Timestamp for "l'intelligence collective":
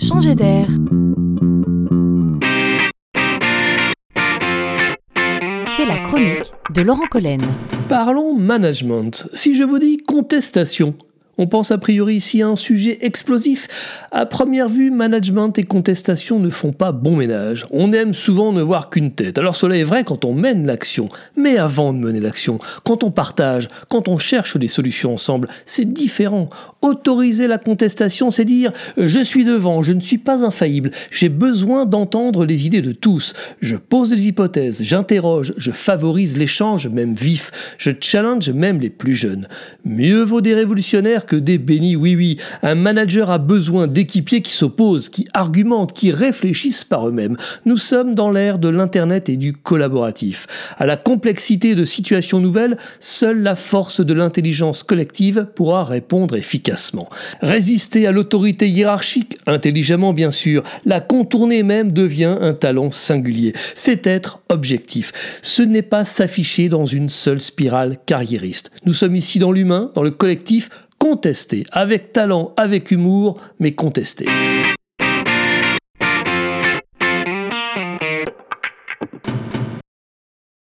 54.12-55.46